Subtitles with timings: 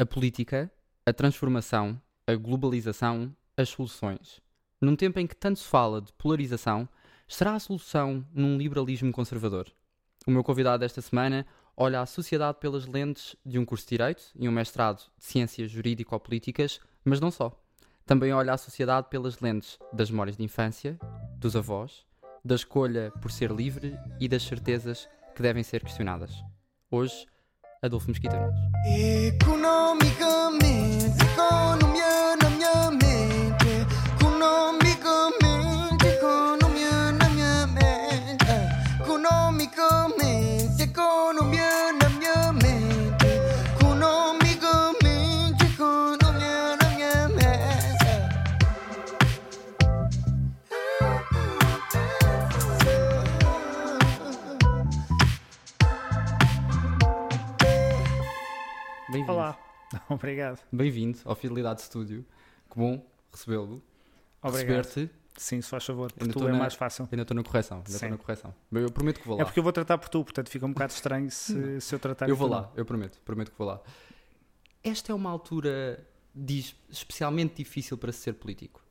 [0.00, 0.70] A política,
[1.04, 4.40] a transformação, a globalização, as soluções.
[4.80, 6.88] Num tempo em que tanto se fala de polarização,
[7.26, 9.66] estará a solução num liberalismo conservador?
[10.24, 11.44] O meu convidado desta semana
[11.76, 15.68] olha a sociedade pelas lentes de um curso de Direito e um mestrado de Ciências
[15.68, 17.60] Jurídico-Políticas, mas não só.
[18.06, 20.96] Também olha a sociedade pelas lentes das memórias de infância,
[21.36, 22.06] dos avós,
[22.44, 26.40] da escolha por ser livre e das certezas que devem ser questionadas.
[26.88, 27.26] Hoje,
[27.80, 28.58] Adolfo Mesquita Nunes.
[29.34, 32.07] Economicamente, economia
[60.14, 60.60] obrigado.
[60.72, 62.24] Bem-vindo ao Fidelidade Studio.
[62.70, 63.82] Que bom recebê-lo.
[64.42, 64.84] Obrigado.
[64.84, 65.14] Receber-te.
[65.36, 67.08] Sim, se faz favor, por tu é na- mais fácil.
[67.12, 67.78] Ainda estou na correção.
[67.78, 68.54] Ainda estou na correção.
[68.70, 69.42] Mas eu prometo que vou lá.
[69.42, 71.98] É porque eu vou tratar por tu, portanto fica um bocado estranho se, se eu
[71.98, 73.80] tratar Eu vou lá, eu prometo, prometo que vou lá.
[74.82, 78.82] Esta é uma altura diz, especialmente difícil para se ser político.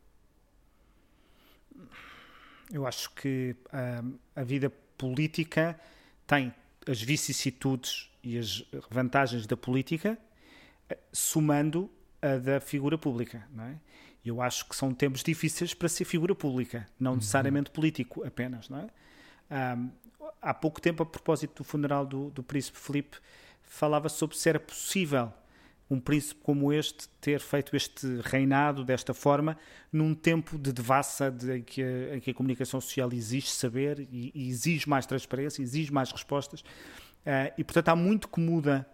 [2.71, 5.79] Eu acho que ahm, a vida política
[6.25, 6.53] tem
[6.87, 10.17] as vicissitudes e as vantagens da política,
[11.11, 11.89] somando
[12.21, 13.75] a da figura pública, não é?
[14.25, 18.79] Eu acho que são tempos difíceis para ser figura pública, não necessariamente político apenas, não
[18.79, 18.87] é?
[19.49, 19.89] Ahm,
[20.41, 23.17] há pouco tempo, a propósito do funeral do, do príncipe Filipe,
[23.63, 25.31] falava sobre se era possível
[25.89, 29.57] um príncipe como este ter feito este reinado desta forma
[29.91, 33.99] num tempo de devassa de, em, que a, em que a comunicação social exige saber
[34.11, 36.63] e, e exige mais transparência, exige mais respostas.
[37.25, 38.87] Ah, e, portanto, há muito que muda,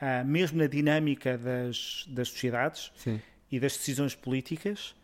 [0.00, 3.20] ah, mesmo na dinâmica das, das sociedades Sim.
[3.50, 4.94] e das decisões políticas,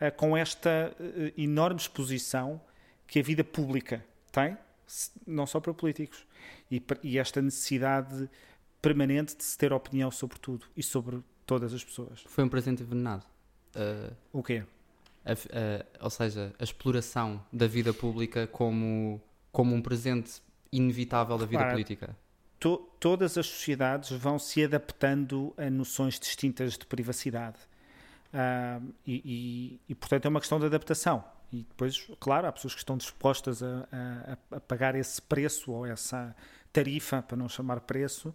[0.00, 2.60] eh, com esta eh, enorme exposição
[3.06, 4.56] que a vida pública tem,
[4.86, 6.24] se- não só para políticos,
[6.70, 8.28] e, e esta necessidade
[8.82, 12.22] permanente de se ter opinião sobre tudo e sobre todas as pessoas.
[12.26, 13.24] Foi um presente envenenado.
[13.76, 14.64] Uh, O quê?
[15.24, 19.20] a a- ou seja, a exploração da vida pública como,
[19.52, 20.40] como um presente
[20.72, 22.16] inevitável da vida Repara, política.
[22.60, 27.56] To- todas as sociedades vão se adaptando a noções distintas de privacidade.
[28.32, 31.24] Ah, e, e- e, portanto, é uma questão de adaptação.
[31.52, 35.84] E depois, claro, há pessoas que estão dispostas a, a- a pagar esse preço ou
[35.86, 36.36] essa
[36.72, 38.32] tarifa, para não chamar preço,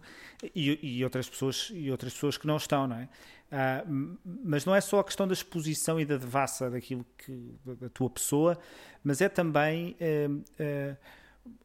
[0.54, 3.08] e, e outras, pessoas, e outras pessoas que não estão, não é?
[3.86, 7.88] M- mas não é só a questão da exposição e da devassa daquilo que, da,
[7.88, 8.58] tua pessoa,
[9.02, 10.96] mas é também eh,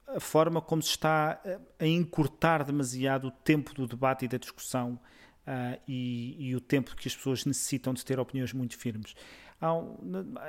[0.08, 1.42] a forma como se está
[1.80, 5.00] a encurtar demasiado o tempo do debate e da discussão
[5.46, 9.16] ah, e, e o tempo que as pessoas necessitam de ter opiniões muito firmes.
[9.60, 9.68] Há,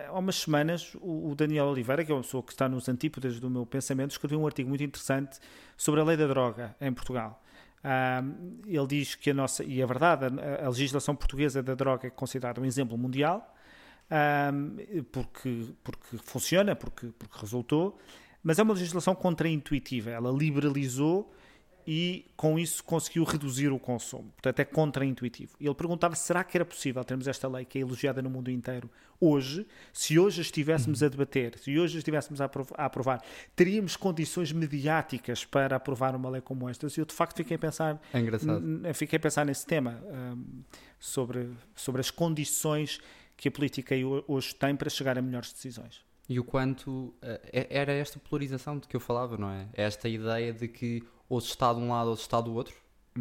[0.09, 3.51] há umas semanas, o, Daniel Oliveira, que é uma pessoa que está nos antípodas do
[3.51, 5.39] meu pensamento, escreveu um artigo muito interessante
[5.77, 7.43] sobre a lei da droga em Portugal.
[7.85, 8.23] Ah,
[8.67, 12.11] ele diz que a nossa, e é verdade, a, a legislação portuguesa da droga é
[12.11, 13.55] considerada um exemplo mundial,
[14.11, 14.51] ah,
[15.11, 17.99] porque, porque funciona, porque, porque resultou,
[18.43, 20.11] mas é uma legislação contraintuitiva.
[20.11, 21.33] Ela liberalizou
[21.85, 24.31] e com isso conseguiu reduzir o consumo.
[24.37, 25.57] Portanto, é contraintuitivo.
[25.59, 28.51] E ele perguntava será que era possível termos esta lei que é elogiada no mundo
[28.53, 28.89] inteiro
[29.21, 33.21] hoje, se hoje estivéssemos a debater, se hoje estivéssemos a aprov- a aprovar,
[33.57, 36.87] teríamos condições mediáticas para aprovar uma lei como esta?
[36.87, 38.01] E eu, de facto, fiquei a pensar
[38.85, 40.63] É Fiquei a pensar nesse tema, hum,
[41.01, 43.01] sobre, sobre as condições
[43.37, 46.01] que a política ho- hoje tem para chegar a melhores decisões.
[46.29, 47.15] E o quanto.
[47.23, 49.69] eh, é- era esta polarização de que eu falava, não é?
[49.75, 52.75] Esta ideia de que ou se está de um lado ou se está do outro.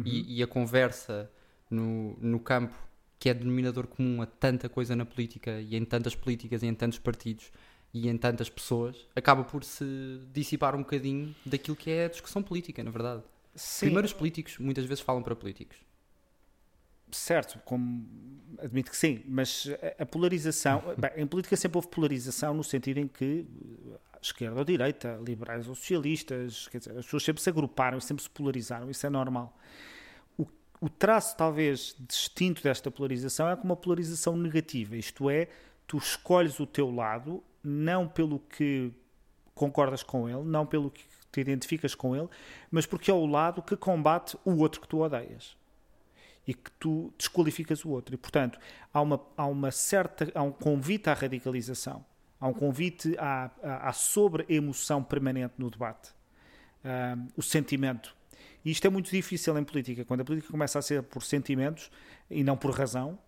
[0.04, 1.30] E, e a conversa
[1.70, 2.74] no, no campo,
[3.18, 6.74] que é denominador comum a tanta coisa na política e em tantas políticas e em
[6.74, 7.52] tantos partidos
[7.92, 9.84] e em tantas pessoas, acaba por se
[10.32, 13.22] dissipar um bocadinho daquilo que é a discussão política, na verdade.
[13.54, 15.76] Sim, Primeiro, os políticos muitas vezes falam para políticos.
[17.16, 18.06] Certo, como
[18.58, 19.68] admito que sim, mas
[19.98, 23.46] a, polarização, bem, em política sempre houve polarização no sentido em que
[24.12, 28.22] a esquerda ou direita, liberais ou socialistas, quer dizer, as pessoas sempre se agruparam sempre
[28.22, 29.56] se polarizaram, isso é normal.
[30.38, 30.46] O,
[30.80, 35.48] o traço talvez distinto desta polarização é como uma polarização negativa, isto é,
[35.86, 38.92] tu escolhes o teu lado não pelo que
[39.54, 42.28] concordas com ele, não pelo que te identificas com ele,
[42.70, 45.56] mas porque é o lado que combate o outro que tu odeias
[46.46, 48.14] e que tu desqualificas o outro.
[48.14, 48.58] E, portanto,
[48.92, 52.04] há uma, há uma certa, há um convite à radicalização,
[52.40, 56.12] há um convite à, à, à sobre-emoção permanente no debate.
[56.84, 58.14] Ah, o sentimento.
[58.64, 60.04] E isto é muito difícil em política.
[60.04, 61.90] Quando a política começa a ser por sentimentos
[62.28, 63.18] e não por razão,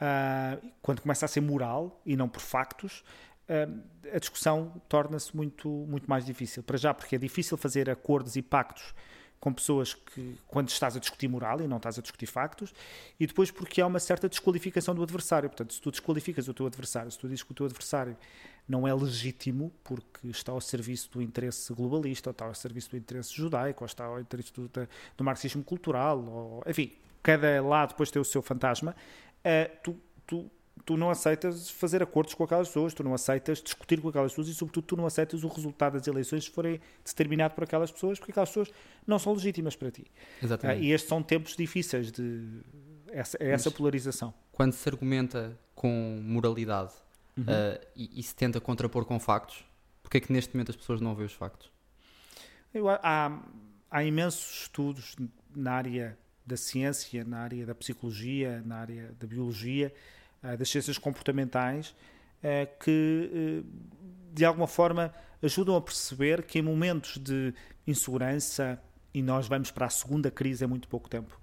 [0.00, 3.04] ah, quando começa a ser moral e não por factos,
[3.48, 3.68] ah,
[4.14, 6.62] a discussão torna-se muito, muito mais difícil.
[6.62, 8.94] Para já, porque é difícil fazer acordos e pactos
[9.44, 12.72] com pessoas que, quando estás a discutir moral e não estás a discutir factos,
[13.20, 15.50] e depois porque há uma certa desqualificação do adversário.
[15.50, 18.16] Portanto, se tu desqualificas o teu adversário, se tu dizes que o teu adversário
[18.66, 22.96] não é legítimo porque está ao serviço do interesse globalista, ou está ao serviço do
[22.96, 24.70] interesse judaico, ou está ao interesse do,
[25.14, 26.92] do marxismo cultural, ou, enfim,
[27.22, 28.96] cada lado depois tem o seu fantasma,
[29.40, 30.50] uh, tu, tu
[30.84, 34.48] tu não aceitas fazer acordos com aquelas pessoas, tu não aceitas discutir com aquelas pessoas
[34.48, 38.18] e, sobretudo, tu não aceitas o resultado das eleições se forem determinado por aquelas pessoas,
[38.18, 38.70] porque aquelas pessoas
[39.06, 40.06] não são legítimas para ti.
[40.42, 40.80] Exatamente.
[40.80, 42.60] Uh, e estes são tempos difíceis de
[43.08, 44.34] essa, é essa polarização.
[44.52, 46.92] Quando se argumenta com moralidade
[47.36, 47.44] uhum.
[47.44, 49.64] uh, e, e, se tenta contrapor com factos,
[50.02, 51.70] porque é que neste momento as pessoas não veem os factos?
[52.72, 53.40] Eu, há,
[53.90, 55.16] há imensos estudos
[55.54, 59.94] na área da ciência, na área da psicologia, na área da biologia,
[60.58, 61.94] das ciências comportamentais,
[62.42, 63.62] eh, que eh,
[64.32, 65.12] de alguma forma
[65.42, 67.54] ajudam a perceber que em momentos de
[67.86, 68.80] insegurança,
[69.12, 71.38] e nós vamos para a segunda crise há muito pouco tempo,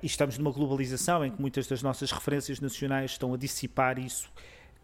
[0.00, 4.30] e estamos numa globalização em que muitas das nossas referências nacionais estão a dissipar isso,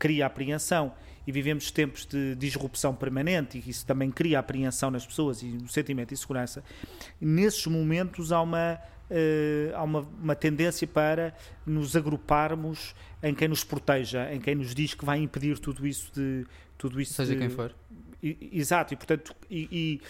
[0.02, 0.92] cria apreensão
[1.24, 5.68] e vivemos tempos de disrupção permanente e isso também cria apreensão nas pessoas e um
[5.68, 6.64] sentimento de insegurança.
[7.20, 8.80] Nesses momentos há uma
[9.12, 11.34] uh, há uma, uma, tendência para
[11.66, 16.10] nos agruparmos em quem nos proteja, em quem nos diz que vai impedir tudo isso
[16.14, 16.46] de
[16.78, 17.74] tudo isso seja de, quem for.
[18.22, 20.00] E, exato, e portanto e,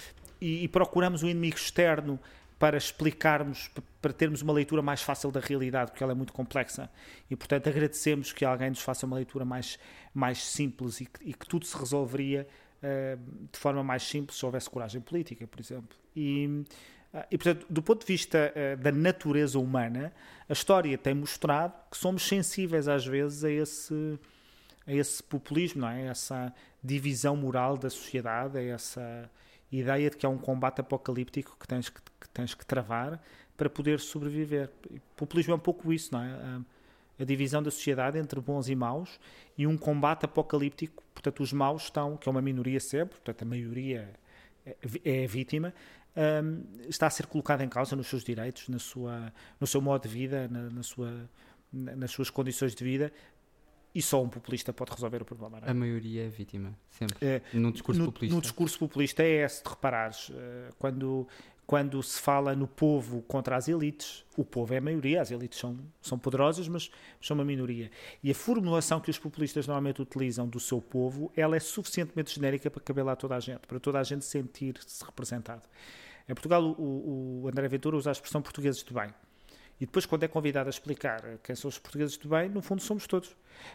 [0.41, 2.19] e, e, procuramos um inimigo externo
[2.59, 3.71] para explicarmos,
[4.01, 6.89] para termos uma leitura mais fácil da realidade, porque ela é muito complexa.
[7.29, 9.81] E, portanto, agradecemos que alguém nos faça uma leitura mais,
[10.15, 12.47] mais simples e que, e que tudo se resolveria
[12.79, 13.21] uh,
[13.51, 15.97] de forma mais simples se houvesse coragem política, por exemplo.
[16.15, 16.65] E,
[17.31, 20.13] e, portanto, do ponto de vista uh, da natureza humana,
[20.49, 24.19] a história tem mostrado que somos sensíveis às vezes a esse,
[24.87, 26.09] a esse populismo, não é?
[26.09, 29.31] A essa divisão moral da sociedade, a essa
[29.71, 33.21] ideia de que há um combate apocalíptico que tens que, que tens que travar
[33.57, 34.71] para poder sobreviver.
[34.91, 36.33] E populismo é um pouco isso, não é?
[36.33, 36.61] A,
[37.21, 39.21] a divisão da sociedade entre bons e maus
[39.57, 41.03] e um combate apocalíptico.
[41.13, 44.11] Portanto, os maus estão, que é uma minoria sempre, portanto, a maioria
[44.65, 45.75] é, é a vítima,
[46.17, 50.03] um, está a ser colocado em causa nos seus direitos, na sua, no seu modo
[50.03, 51.29] de vida, na, na sua,
[51.73, 53.13] na, nas suas condições de vida.
[53.95, 55.59] E só um populista pode resolver o problema.
[55.59, 55.71] É?
[55.71, 57.17] A maioria é vítima, sempre.
[57.21, 58.35] É, no discurso no, populista.
[58.35, 60.31] No discurso populista é esse, de reparares.
[60.31, 60.35] Uh,
[60.79, 61.29] quando,
[61.67, 65.59] quando se fala no povo contra as elites, o povo é a maioria, as elites
[65.59, 67.91] são, são poderosas, mas são uma minoria.
[68.23, 72.71] E a formulação que os populistas normalmente utilizam do seu povo, ela é suficientemente genérica
[72.71, 75.63] para caber lá toda a gente, para toda a gente sentir-se representado.
[76.29, 79.13] Em Portugal, o, o André Ventura usa a expressão portugueses de bem.
[79.83, 82.81] E depois, quando é convidado a explicar quem são os portugueses de bem, no fundo
[82.81, 83.35] somos todos.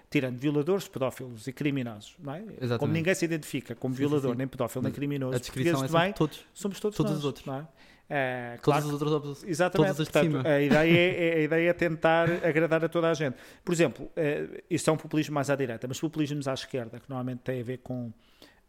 [0.09, 2.15] Tirando violadores, pedófilos e criminosos.
[2.17, 2.39] Não é?
[2.43, 2.79] Exatamente.
[2.79, 4.37] Como ninguém se identifica como violador, sim, sim.
[4.37, 7.25] nem pedófilo, nem criminoso, a portugueses é de bem, todos, somos todos, todos nós, os
[7.25, 7.45] outros.
[7.45, 7.67] Não é?
[8.09, 9.97] É, claro, outros, exatamente.
[9.97, 13.35] Portanto, a, ideia é, a ideia é tentar agradar a toda a gente.
[13.65, 17.09] Por exemplo, é, isto é um populismo mais à direita, mas populismos à esquerda, que
[17.09, 18.13] normalmente tem a ver com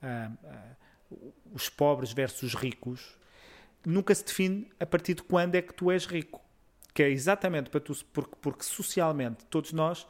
[0.02, 1.16] ah, ah,
[1.52, 3.16] os pobres versus os ricos,
[3.86, 6.47] nunca se define a partir de quando é que tu és rico.
[6.94, 10.06] Que é exatamente para tu, porque, porque socialmente todos nós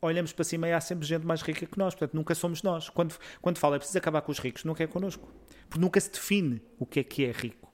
[0.00, 2.88] olhamos para cima e há sempre gente mais rica que nós, portanto nunca somos nós.
[2.88, 5.28] Quando, quando fala é preciso acabar com os ricos, nunca é connosco.
[5.68, 7.66] Porque nunca se define o que é que é rico.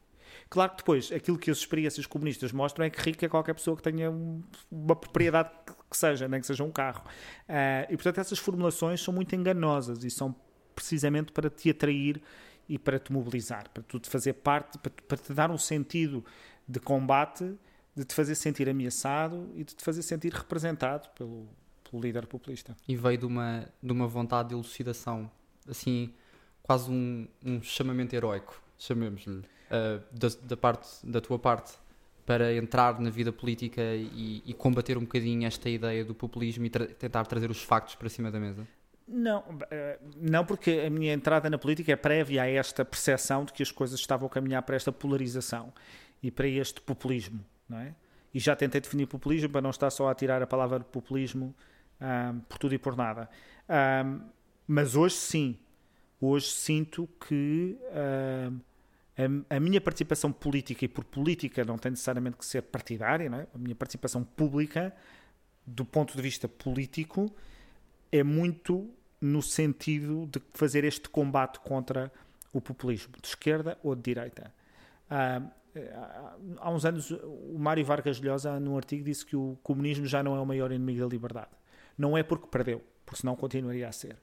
[0.49, 3.77] Claro que depois, aquilo que as experiências comunistas mostram é que rico é qualquer pessoa
[3.77, 5.51] que tenha um, uma propriedade
[5.91, 7.05] que seja, nem que seja um carro.
[7.49, 10.35] Uh, e portanto essas formulações são muito enganosas e são
[10.75, 12.21] precisamente para te atrair
[12.69, 16.25] e para te mobilizar, para tu te fazer parte, para, para te dar um sentido
[16.69, 17.55] de combate,
[17.95, 21.49] de te fazer sentir ameaçado e de te fazer sentir representado pelo,
[21.89, 22.77] pelo líder populista.
[22.89, 25.31] E veio de uma, de uma vontade de elucidação,
[25.69, 26.13] assim,
[26.63, 31.73] quase um, um chamamento heróico, chamemos-lhe, uh, da, da, parte, da tua parte,
[32.25, 36.71] para entrar na vida política e, e combater um bocadinho esta ideia do populismo e
[36.71, 38.67] tra tentar trazer os factos para cima da mesa?
[39.07, 43.53] Não, eh, não porque a minha entrada na política é prévia a esta percepção de
[43.53, 45.73] que as coisas estavam a caminhar para esta polarização
[46.23, 47.95] e para este populismo, não é?
[48.33, 51.55] E já tentei definir populismo para não estar só a tirar a palavra populismo
[52.01, 53.29] um, por tudo e por nada.
[53.69, 54.21] Um,
[54.67, 55.59] mas hoje sim,
[56.21, 57.77] hoje sinto que
[58.51, 58.61] um,
[59.51, 63.39] a, a, minha participação política, e por política não tem necessariamente que ser partidária, não
[63.39, 63.47] é?
[63.55, 64.95] a minha participação pública,
[65.67, 67.31] do ponto de vista político,
[68.11, 72.11] é muito no sentido de fazer este combate contra
[72.53, 74.53] o populismo, de esquerda ou de direita.
[75.11, 75.62] Uh,
[75.95, 80.23] há- há uns anos o Mário Vargas Llosa, num artigo, disse que o comunismo já
[80.23, 81.51] não é o maior inimigo da liberdade.
[81.97, 84.17] Não é porque perdeu, porque senão continuaria a ser.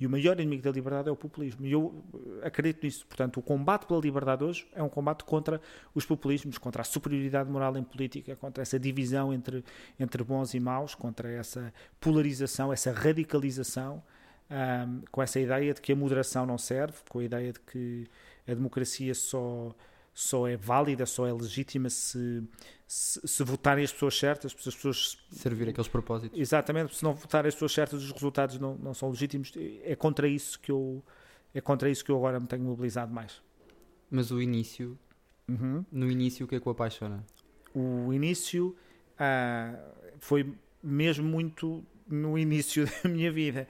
[0.00, 1.64] E o maior inimigo da liberdade é o populismo.
[1.64, 2.02] E eu
[2.42, 3.06] eh, acredito nisso.
[3.06, 5.60] Portanto, o combate pela liberdade hoje é um combate contra
[5.94, 9.64] os populismos, contra a superioridade moral em política, contra essa divisão entre,
[10.00, 14.02] entre bons e maus, contra essa polarização, essa radicalização,
[14.50, 18.08] ahm, com essa ideia de que a moderação não serve, com a ideia de que
[18.48, 19.72] a democracia só,
[20.14, 22.42] só é válida, só é legítima se,
[22.86, 26.38] se, se votarem as pessoas certas, se as pessoas Servir aqueles propósitos.
[26.38, 29.52] Exatamente, se não votarem as pessoas certas, os resultados não, não são legítimos.
[29.84, 31.02] É contra isso que eu
[31.54, 33.42] é contra isso que eu agora me tenho mobilizado mais.
[34.10, 34.98] Mas o início,
[35.90, 37.24] no início, o que é que o apaixona?
[37.74, 38.76] O início
[39.18, 39.78] ah,
[40.18, 43.66] foi mesmo muito no início da minha vida,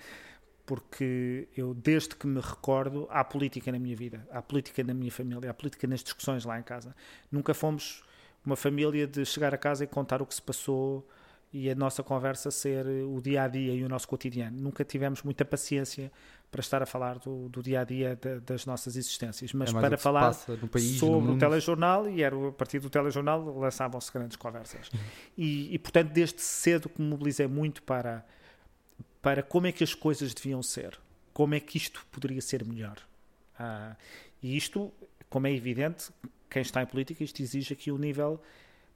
[0.64, 5.10] porque eu desde que me recordo há política na minha vida, há política na minha
[5.10, 6.94] família, há política nas discussões lá em casa.
[7.30, 8.02] Nunca fomos
[8.44, 11.06] uma família de chegar a casa e contar o que se passou
[11.52, 14.58] e a nossa conversa ser o dia a dia e o nosso cotidiano.
[14.58, 16.10] Nunca tivemos muita paciência
[16.50, 19.72] para estar a falar do, do dia a dia da- das nossas existências, mas é
[19.88, 20.32] para falar
[20.68, 24.90] país, sobre o telejornal e era a partir do telejornal lançavam-se grandes conversas.
[25.36, 28.24] E, e, portanto, desde cedo que me mobilizei muito para,
[29.22, 30.98] para como é que as coisas deviam ser,
[31.32, 32.96] como é que isto poderia ser melhor.
[33.58, 33.96] Ah,
[34.42, 34.92] e isto,
[35.30, 36.10] como é evidente,
[36.50, 38.42] quem está em política, isto exige aqui um nível,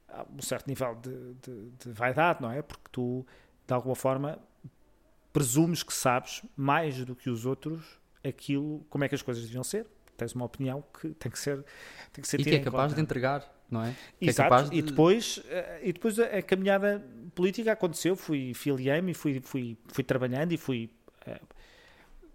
[0.09, 2.61] ah, um certo nível de, de, de vaidade, não é?
[2.61, 3.25] Porque tu,
[3.65, 4.37] de alguma forma,
[5.31, 7.85] presumes que sabes mais do que os outros
[8.23, 9.85] aquilo, como é que as coisas deviam ser.
[10.17, 11.63] Tens uma opinião que tem que ser,
[12.11, 12.95] tem que ser E que é capaz conta.
[12.95, 13.93] de entregar, não é?
[14.19, 17.05] Que é Exato, capaz e de- depois, eh, e depois a, a caminhada
[17.37, 20.89] política aconteceu, fui filiei-me fui, fui, fui trabalhando e fui,
[21.25, 21.39] eh,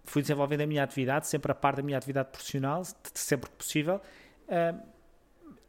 [0.05, 2.83] fui desenvolvendo a minha atividade, sempre a par da minha atividade profissional,
[3.13, 4.01] sempre que possível,
[4.47, 4.73] eh,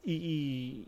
[0.04, 0.86] e,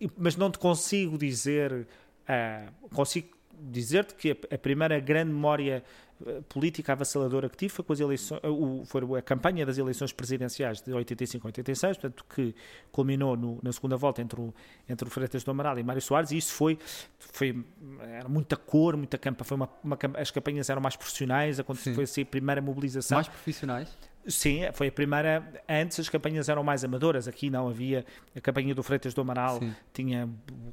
[0.00, 1.86] e- mas não te consigo dizer,
[2.26, 5.82] eh, consigo dizer-te que a, primeira grande memória
[6.26, 9.78] eh, política avassaladora que tive foi, com as eleições, eh, o, foi a campanha das
[9.78, 12.54] eleições presidenciais de 85 a 86, portanto, que
[12.92, 14.54] culminou no- na segunda volta entre o,
[14.88, 16.78] entre o Freitas do Amaral e Mário Soares, e isso foi,
[17.18, 17.64] foi
[18.00, 21.94] era muita cor, muita campa, foi uma, uma as campanhas eram mais profissionais, aconteceu, Sim.
[21.94, 23.16] foi assim a primeira mobilização.
[23.16, 23.96] Mais profissionais.
[24.28, 25.62] Sim, foi a primeira.
[25.68, 27.28] Antes as campanhas eram mais amadoras.
[27.28, 28.04] Aqui não havia.
[28.34, 29.72] A campanha do Freitas do Amaral Sim.
[29.92, 30.28] tinha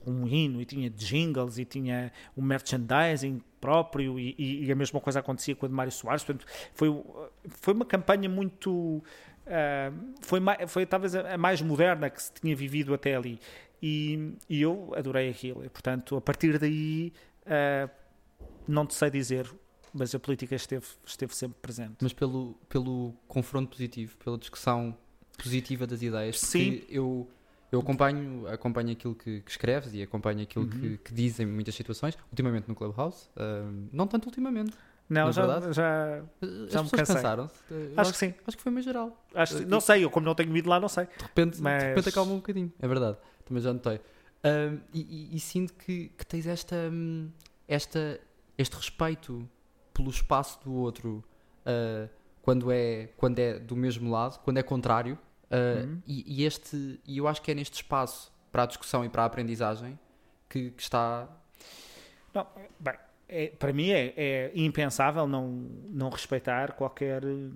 [0.08, 5.00] um hino e tinha jingles e tinha um merchandising próprio e, e- e a mesma
[5.00, 6.24] coisa acontecia com de Mário Soares.
[6.24, 9.04] Portanto, foi, o- foi uma campanha muito.
[9.46, 9.92] ah,
[10.22, 13.40] foi, foi talvez a, mais moderna que se tinha vivido até ali.
[13.82, 15.64] E, e eu adorei aquilo.
[15.64, 17.14] E, portanto, a partir daí.
[17.46, 17.88] ah,
[18.68, 19.46] não te sei dizer,
[19.94, 21.96] mas a política esteve, esteve sempre presente.
[22.02, 24.98] Mas pelo, pelo confronto positivo, pela discussão
[25.38, 26.40] positiva das ideias.
[26.40, 26.82] Sim.
[26.90, 27.30] Eu,
[27.72, 30.70] eu acompanho, acompanho aquilo que, que escreves e acompanho aquilo Uhum.
[30.72, 34.74] que, que dizes em muitas situações, ultimamente no Clubhouse, ah, não tanto ultimamente.
[35.10, 35.74] Não, já, verdade?
[35.74, 37.56] já, As me pessoas cansaram-se.
[37.70, 38.34] Eu Acho que sim.
[38.48, 39.26] Acho que foi meio geral.
[39.36, 41.06] Acho, que- Uh, não sei, eu como não tenho ido lá, não sei.
[41.06, 42.72] De repente, Mas- de repente acalma um bocadinho.
[42.80, 43.18] É verdade.
[43.46, 44.00] Também já notei.
[44.44, 45.02] Ahm, e,
[45.34, 47.30] e- e sinto que, que tens esta, hum,
[47.68, 48.20] esta,
[48.58, 49.48] este respeito
[49.94, 51.24] pelo espaço do outro
[51.66, 52.08] ah,
[52.42, 55.18] quando, é, quando é do mesmo lado, quando é contrário.
[55.50, 56.02] ah, Uhum.
[56.08, 59.24] e, e este, e eu acho que é neste espaço para a discussão e para
[59.24, 59.98] a aprendizagem
[60.50, 61.28] que, que está.
[62.34, 62.48] Não,
[62.80, 62.96] bem,
[63.34, 65.48] é- para mim é, é impensável não,
[65.90, 67.50] não respeitar qualquer eh,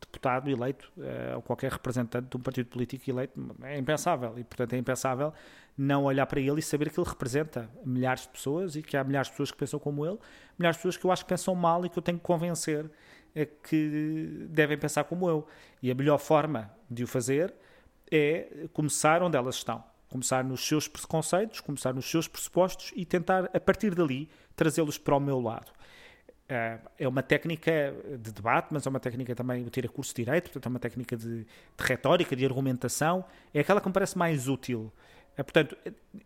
[0.00, 3.56] deputado eleito eh, ou qualquer representante de um partido político eleito.
[3.62, 4.38] É impensável.
[4.38, 5.32] E, portanto, é impensável
[5.76, 9.02] não olhar para ele e saber que ele representa milhares de pessoas e que há
[9.02, 10.18] milhares de pessoas que pensam como ele,
[10.56, 12.88] milhares de pessoas que eu acho que pensam mal e que eu tenho que convencer
[13.34, 15.46] a que devem pensar como eu.
[15.82, 17.52] E a melhor forma de o fazer
[18.10, 19.82] é começar onde elas estão.
[20.14, 25.16] Começar nos seus preconceitos, começar nos seus pressupostos e tentar, a partir dali, trazê-los para
[25.16, 25.72] o meu lado.
[26.48, 30.22] Eh, É uma técnica de debate, mas é uma técnica também, eu tirei curso de
[30.22, 31.46] Direito, portanto é uma técnica de, de
[31.80, 34.92] retórica, de argumentação, é aquela que me parece mais útil.
[35.36, 35.76] Eh, Portanto,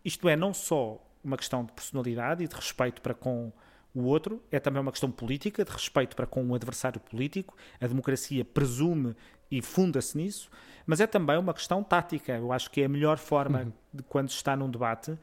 [0.05, 3.51] isto é não só uma questão de personalidade e de respeito para com
[3.95, 7.57] o outro, é também uma questão política, de respeito para com o adversário político.
[7.81, 9.15] A democracia presume
[9.49, 10.47] e funda-se nisso,
[10.89, 12.31] mas é também uma questão tática.
[12.31, 15.15] Eu acho que é a melhor forma de quando se está num debate.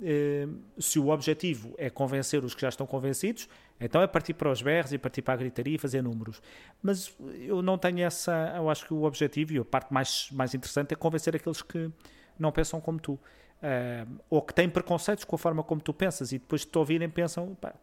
[0.00, 0.46] eh,
[0.78, 3.48] se o objetivo é convencer os que já estão convencidos,
[3.80, 6.40] então é partir para os berros e partir para a gritaria e fazer números.
[6.80, 8.54] Mas eu não tenho essa.
[8.56, 11.90] Eu acho que o objetivo e a parte mais, mais interessante é convencer aqueles que
[12.38, 13.18] não pensam como tu.
[13.60, 16.78] Eh, ou que têm preconceitos com a forma como tu pensas e depois de te
[16.78, 17.74] ouvirem pensam, "Pá,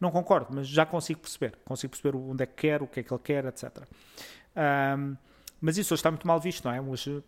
[0.00, 1.54] não concordo, mas já consigo perceber.
[1.64, 3.86] Consigo perceber onde é que quer, o que é que ele quer, etc.
[4.56, 5.14] Ahm,
[5.60, 6.80] mas isso hoje está muito mal visto, não é?
[6.80, 7.22] Hoje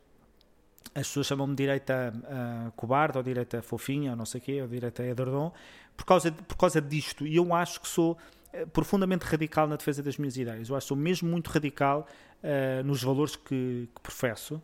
[0.95, 4.69] as pessoas chamam-me direita uh, cobarde, ou direita fofinha, ou não sei o quê, ou
[4.69, 5.53] direita edredom,
[5.97, 7.27] por causa, de, por causa disto.
[7.27, 10.69] E eu acho que sou uh, profundamente radical na defesa das minhas ideias.
[10.69, 12.07] Eu acho que sou mesmo muito radical
[12.43, 14.63] uh, nos valores que, que professo.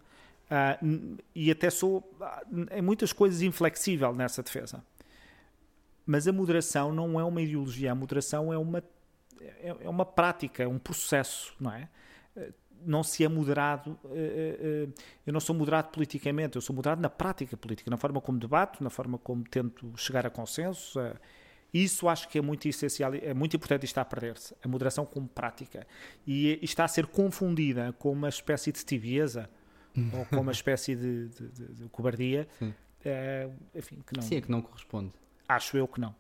[1.35, 2.09] e até sou,
[2.71, 4.83] em muitas coisas, inflexível nessa defesa.
[6.07, 8.85] Mas a moderação não é uma ideologia, a moderação é uma,
[9.41, 11.89] é, é uma prática, é um processo, não é?
[12.87, 13.99] Não se é moderado.
[14.13, 18.21] Eh, eh, eu não sou moderado politicamente, eu sou moderado na prática política, na forma
[18.21, 20.99] como debato, na forma como tento chegar a consenso.
[21.73, 24.55] Isso acho que é muito essencial, é muito importante e está a perder-se.
[24.63, 25.87] A moderação como prática.
[26.27, 29.51] E está a ser confundida com uma espécie de tibieza
[30.13, 32.47] ou com uma espécie de, de, de, de cobardia.
[33.05, 34.23] É, enfim, que não.
[34.23, 35.13] Sim, é que não corresponde.
[35.49, 36.15] Acho eu que não.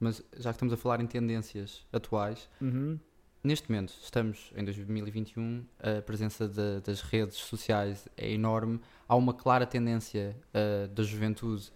[0.00, 2.98] Mas já que estamos a falar em tendências atuais, uhum
[3.42, 8.80] neste momento, estamos em 2021, a presença de, das redes sociais é enorme.
[9.08, 11.72] Há uma clara tendência uh, da juventude,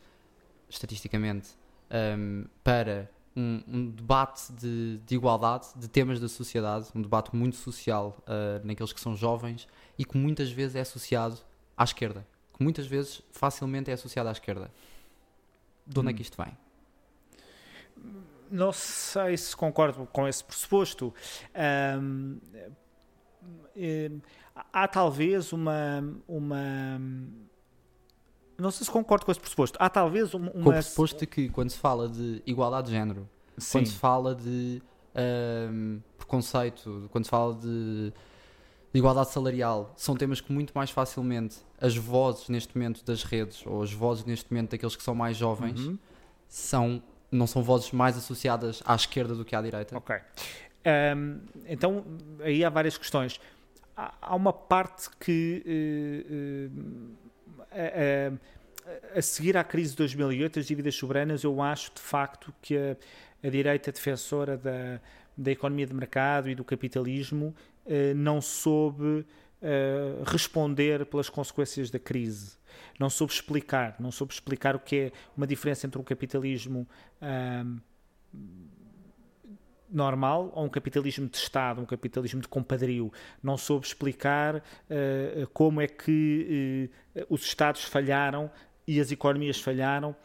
[0.68, 1.50] estatisticamente,
[1.90, 7.34] um, ehm, para um, um debate de, de, igualdade, de temas da sociedade, um debate
[7.34, 9.66] muito social uh, naqueles que são jovens
[9.98, 11.38] e que muitas vezes é associado
[11.76, 12.26] à esquerda.
[12.56, 14.70] Que muitas vezes facilmente é associado à esquerda.
[15.86, 16.10] De onde hum.
[16.10, 16.56] é que isto vem?
[18.52, 21.12] Não sei se concordo com esse pressuposto.
[22.00, 22.38] Um,
[23.74, 24.10] eh,
[24.72, 27.00] há talvez uma, uma.
[28.58, 29.78] Não sei se concordo com esse pressuposto.
[29.80, 30.50] Há talvez uma.
[30.50, 33.78] Com o pressuposto de que quando se fala de igualdade de género, Sim.
[33.78, 34.82] quando se fala de
[35.72, 38.12] um, preconceito, quando se fala de,
[38.92, 43.64] de, igualdade salarial, são temas que muito mais facilmente as vozes neste momento das redes,
[43.66, 45.98] ou as vozes neste momento daqueles que são mais jovens, uhum.
[46.46, 49.96] são não são vozes mais associadas à esquerda do que à direita?
[49.96, 50.14] Ok.
[51.16, 52.04] Um, então,
[52.40, 53.40] aí há várias questões.
[53.96, 56.70] Há, há uma parte que.
[56.70, 56.80] Uh,
[57.72, 58.38] uh,
[59.14, 62.76] a, a, seguir à crise de 2008, as dívidas soberanas, eu acho de facto que
[62.76, 62.96] a,
[63.42, 65.00] a direita defensora da,
[65.36, 67.54] da economia de mercado e do capitalismo
[67.86, 69.24] uh, não soube
[70.26, 72.56] responder pelas consequências da crise
[72.98, 76.86] não soube explicar, não soube explicar o que é uma diferença entre um capitalismo
[79.92, 83.12] normal ou um capitalismo de Estado, um capitalismo de compadrio.
[83.42, 88.50] Não soube explicar uh, como é que uh, os Estados falharam
[88.86, 90.16] e as economias falharam uh,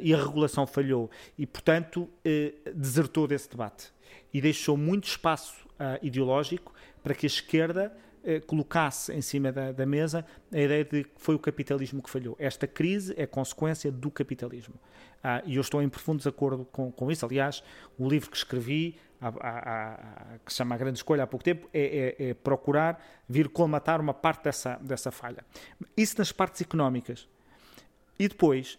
[0.00, 1.10] e a regulação falhou.
[1.38, 2.08] E, portanto,
[2.74, 3.92] desertou desse debate
[4.32, 5.68] e deixou muito espaço
[6.02, 8.09] ideológico para que a esquerda eh,
[8.46, 12.36] colocasse em cima da, da, mesa a ideia de que foi o capitalismo que falhou.
[12.38, 14.74] Esta crise é consequência do capitalismo.
[15.22, 17.24] Ah, e eu estou em profundo desacordo com, com isso.
[17.26, 17.62] Aliás,
[17.98, 19.94] o livro que escrevi, a, a,
[20.34, 23.48] a, que se chama A Grande Escolha há pouco tempo, é, é, é, procurar vir
[23.48, 25.44] colmatar uma parte dessa, dessa falha.
[25.96, 27.28] Isso nas partes económicas.
[28.18, 28.78] E depois,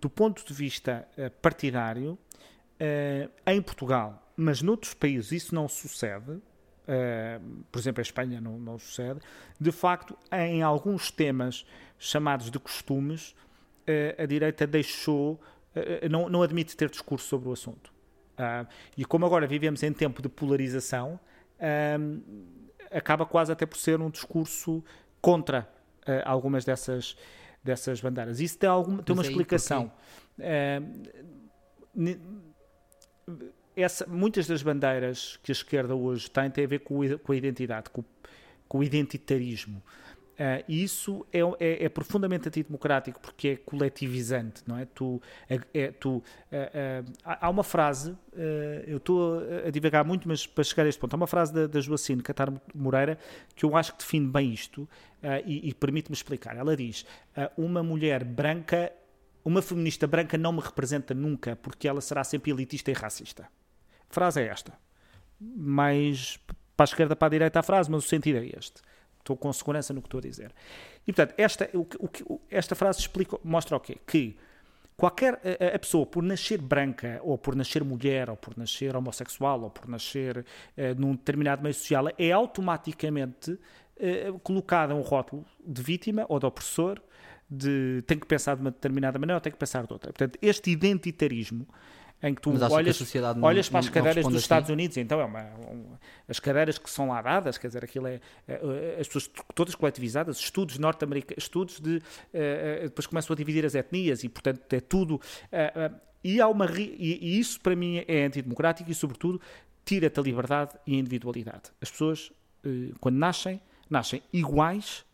[0.00, 2.18] do ponto de vista eh, partidário,
[2.80, 6.42] eh, em Portugal, mas noutros países isso não sucede,
[6.82, 9.20] Uh, por exemplo, a Espanha não, não, sucede,
[9.58, 11.64] de facto, em alguns temas
[11.96, 13.36] chamados de costumes,
[13.86, 15.40] uh, a direita deixou,
[15.76, 17.92] uh, não, não admite ter discurso sobre o assunto.
[18.96, 21.20] e como agora vivemos em tempo de polarização,
[22.90, 24.82] acaba quase até por ser um discurso
[25.20, 25.68] contra
[26.24, 27.16] algumas dessas,
[27.62, 28.40] dessas bandeiras.
[28.40, 29.92] Isso tem, alguma, tem uma explicação
[33.76, 37.36] essa, muitas das bandeiras que a esquerda hoje tem têm a ver com, com a
[37.36, 38.04] identidade, com,
[38.68, 39.82] com o identitarismo.
[40.32, 44.86] Uh, e isso é, é, é, profundamente antidemocrático porque é coletivizante, não é?
[44.86, 45.20] Tu,
[45.74, 48.16] é tu, uh, uh, há uma frase,
[48.86, 51.66] eu estou a divagar muito, mas para chegar a este ponto, há uma frase da,
[51.66, 53.18] da Joacine Catar Moreira
[53.54, 54.88] que eu acho que define bem isto
[55.44, 56.56] e, e permite-me explicar.
[56.56, 57.04] Ela diz:
[57.56, 58.90] Uma mulher branca,
[59.44, 63.46] uma feminista branca não me representa nunca porque ela será sempre elitista e racista
[64.12, 64.72] frase é esta.
[65.40, 66.38] Mais
[66.76, 68.80] para a esquerda, para a direita a frase, mas o sentido é este.
[69.18, 70.52] Estou com segurança no que estou a dizer.
[71.06, 71.86] E, portanto, esta, o,
[72.28, 73.98] o, esta frase explica, mostra o quê?
[74.06, 74.36] Que
[74.96, 79.62] qualquer a, a, pessoa, por nascer branca, ou por nascer mulher, ou por nascer homossexual,
[79.62, 80.44] ou por nascer uh,
[80.96, 87.00] num determinado meio social, é automaticamente uh, colocada um rótulo de vítima ou de opressor,
[87.48, 90.12] de tem que pensar de uma determinada maneira ou tem que pensar de outra.
[90.12, 91.68] Portanto, este identitarismo
[92.22, 94.42] em que tu olhas, que não, olhas para as cadeiras dos assim?
[94.42, 95.50] Estados Unidos, então é uma,
[96.28, 98.54] as cadeiras que são lá dadas, quer dizer, aquilo é, é,
[98.96, 102.00] é as pessoas todas coletivizadas, estudos norte-americanos, estudos de
[102.32, 105.20] é, depois começam a dividir as etnias e portanto é tudo
[106.22, 109.40] e há uma e, e isso para mim é antidemocrático e sobretudo
[109.84, 111.70] tira-te a liberdade e a individualidade.
[111.80, 112.30] As pessoas
[113.00, 115.04] quando nascem nascem iguais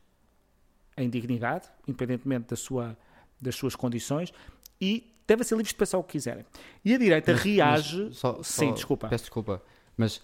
[0.96, 2.96] em dignidade, independentemente da sua,
[3.40, 4.32] das suas condições,
[4.80, 6.44] e devem ser livres de pensar o que quiserem.
[6.84, 8.04] E a direita Mas- reage.
[8.06, 9.08] mas só- Sim, só- desculpa.
[9.08, 9.62] Peço desculpa.
[9.96, 10.20] Mas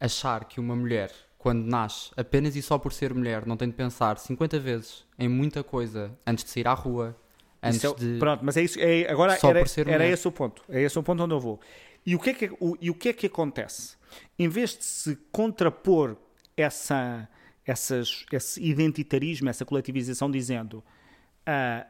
[0.00, 3.74] achar que uma mulher, quando nasce, apenas e só por ser mulher, não tem de
[3.74, 7.14] pensar 50 vezes em muita coisa antes de sair à rua,
[7.62, 8.18] antes é- de.
[8.18, 8.78] Pronto, mas é isso.
[8.80, 10.12] É, agora Só era, por ser era mulher.
[10.12, 10.62] esse o ponto.
[10.68, 11.60] É esse o ponto onde eu vou.
[12.06, 13.96] E o que é que, o, e o que, é que acontece?
[14.38, 16.16] Em vez de se contrapor
[16.56, 17.28] essa,
[17.64, 20.82] essas, esse identitarismo, essa coletivização, dizendo
[21.46, 21.84] n-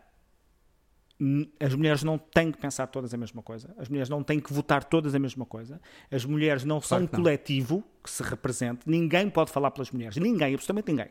[1.61, 4.53] as mulheres não têm que pensar todas a mesma coisa, as mulheres não têm que
[4.53, 5.81] votar todas a mesma coisa,
[6.11, 7.09] as mulheres não são um não.
[7.09, 11.09] coletivo que se represente, ninguém pode falar pelas mulheres, ninguém, absolutamente ninguém.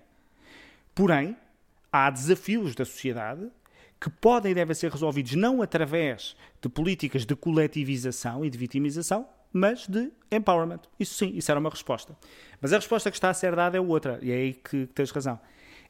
[0.93, 1.37] Porém,
[1.91, 3.49] há desafios da sociedade
[3.99, 9.27] que podem e devem ser resolvidos não através de políticas de coletivização e de vitimização,
[9.53, 10.81] mas de empowerment.
[10.99, 12.17] Isso sim, isso era uma resposta.
[12.59, 15.11] Mas a resposta que está a ser dada é outra, e é aí que tens
[15.11, 15.39] razão.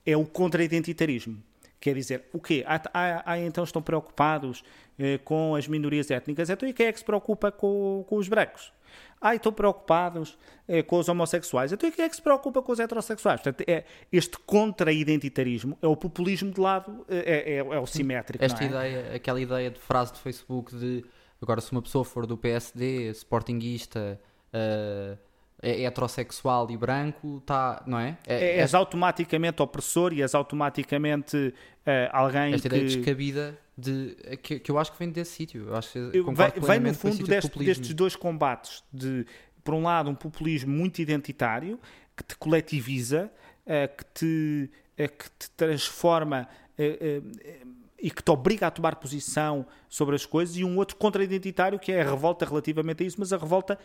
[0.06, 1.42] É o contra-identitarismo.
[1.82, 2.64] Quer dizer, o quê?
[2.66, 4.64] Ah, então estão preocupados
[5.00, 6.50] eh, com as minorias étnicas.
[6.50, 8.72] Então e quem é que se preocupa com, com os brancos?
[9.20, 11.72] Ah, estão preocupados eh, com os homossexuais.
[11.72, 13.42] Então e quem é que se preocupa com os heterossexuais?
[13.42, 18.46] Portanto, é, este contra-identitarismo é o populismo de lado, eh, é, é, é o simétrico.
[18.46, 18.68] Esta é?
[18.68, 21.04] ideia, aquela ideia de frase de Facebook de
[21.42, 24.22] agora se uma pessoa for do PSD, sportinguista,
[24.54, 25.18] eh,
[25.62, 28.18] é heterossexual e branco, tá, não é?
[28.26, 31.54] É- É, és automaticamente opressor e és automaticamente
[31.86, 32.76] eh, alguém esta que...
[32.76, 35.68] ideia descabida de, que, que eu acho que vem desse sítio.
[35.68, 39.26] Eu acho que Eu- concordo Vem, vem no fundo de deste- destes dois combates de,
[39.64, 41.80] por um lado, um populismo muito identitário
[42.18, 43.32] que te coletiviza,
[43.66, 46.48] eh, que, te, eh, que te transforma
[46.78, 47.66] eh, eh,
[48.02, 51.92] e que te obriga a tomar posição sobre as coisas, e um outro contra-identitário que
[51.92, 53.78] é a revolta relativamente a isso, mas a revolta,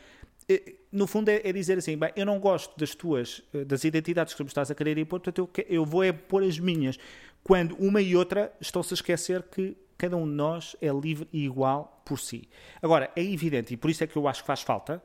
[0.48, 3.84] eh, no fundo, é, é dizer assim: bem, eu não gosto das tuas, eh, das
[3.84, 6.58] identidades que tu me estás a querer impor, portanto, eu, eu vou é pôr as
[6.58, 6.98] minhas,
[7.44, 11.44] quando uma e outra estão-se a esquecer que cada um de nós é livre e
[11.44, 12.48] igual por si.
[12.80, 15.02] Agora, é evidente, e por isso é que eu acho que faz falta,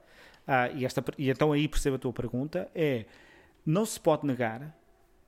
[0.48, 3.06] ah, e, esta, e então aí percebo a tua pergunta, é
[3.66, 4.76] não se pode negar,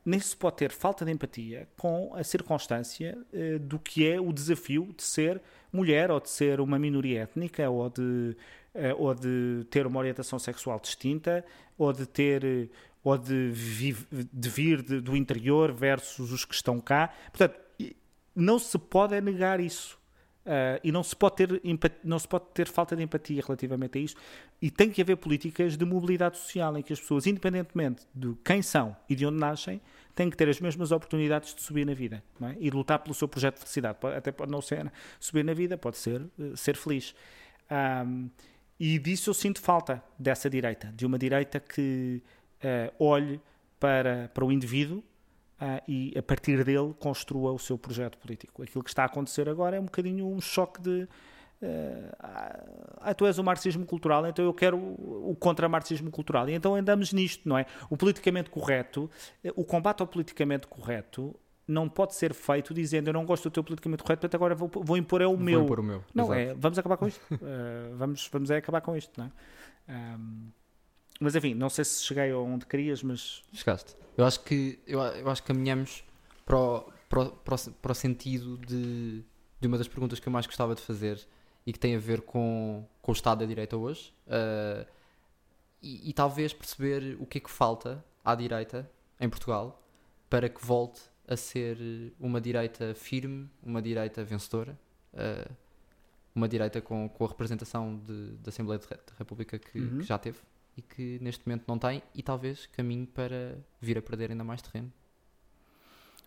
[0.06, 4.34] nem se pode ter falta de empatia com a circunstância eh, do que é o
[4.34, 8.36] desafio de ser mulher, ou de ser uma minoria étnica, ou de,
[8.76, 11.44] eh, ou de ter uma orientação sexual distinta,
[11.78, 12.68] ou de ter eh,
[13.04, 13.52] ou de,
[14.32, 17.14] de vir de- do interior versus os que estão cá.
[17.32, 17.60] Portanto,
[18.36, 20.00] não se pode é negar isso.
[20.46, 21.62] Ah, e não se, pode ter,
[22.04, 24.16] não se pode ter falta de empatia relativamente a isso.
[24.62, 28.62] E tem que haver políticas de mobilidade social em que as pessoas, independentemente de quem
[28.62, 29.82] são e de onde nascem,
[30.16, 32.56] têm que ter as mesmas oportunidades de subir na vida é?
[32.60, 33.98] e de lutar pelo seu projeto de felicidade.
[34.16, 37.16] Até pode não ser subir na vida, pode ser eh, ser feliz.
[37.70, 38.28] Ahm,
[38.80, 42.22] e disso eu sinto falta dessa direita, de uma direita que
[42.62, 43.40] eh, olhe
[43.80, 45.04] para, para o indivíduo
[45.88, 48.64] e a partir dele construa o seu projeto político.
[48.64, 51.08] Aquilo que está a acontecer agora é um bocadinho um choque de
[51.64, 56.50] eh, ah, tu és o marxismo cultural, então eu quero o, contra-marxismo cultural.
[56.50, 57.66] E então andamos nisto, não é?
[57.90, 59.10] O politicamente correto,
[59.44, 61.34] eh, o combate ao politicamente correto
[61.66, 64.70] não pode ser feito dizendo eu não gosto do teu politicamente correto, portanto agora vou,
[64.70, 65.64] vou impor é o Vou meu.
[65.64, 66.04] impor o meu.
[66.14, 66.40] Não, exato.
[66.40, 67.22] é, vamos acabar com isto.
[67.34, 69.32] Uh, vamos, vamos é acabar com isto, não é?
[70.18, 70.52] Um,
[71.24, 73.96] mas enfim, não sei se cheguei onde querias, mas Chegaste.
[74.18, 76.04] Eu acho que, eu, eu acho que caminhamos
[76.46, 79.24] para o, para o, para o- para o sentido de,
[79.60, 81.20] de uma das perguntas que eu mais gostava de fazer
[81.66, 84.86] e que tem a ver com, com o Estado da Direita hoje ah,
[85.82, 89.82] e, e talvez perceber o que é que falta à direita em Portugal
[90.30, 91.78] para que volte a ser
[92.20, 94.78] uma direita firme, uma direita vencedora,
[95.14, 95.50] ah,
[96.36, 99.98] uma direita com, com a representação de- da Assembleia da República que, Uhum.
[100.00, 100.40] que já teve
[100.78, 104.62] e que neste momento não tem e talvez caminho para vir a perder ainda mais
[104.62, 104.92] terreno.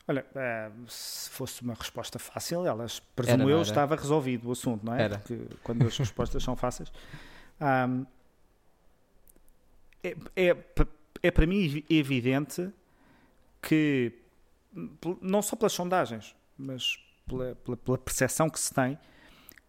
[0.09, 3.63] olha, uh, se fosse uma resposta fácil, elas, presumo Era, eu, era?
[3.63, 5.03] estava resolvido o assunto, não é?
[5.03, 5.19] Era.
[5.19, 6.93] Porque quando as respostas são fáceis.
[10.03, 10.57] É, é,
[11.23, 12.71] é para mim evi- evidente
[13.61, 14.13] que,
[15.21, 18.97] não só pelas sondagens, mas pela, pela, pela percepção que se tem,